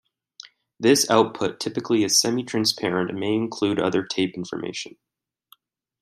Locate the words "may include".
3.19-3.77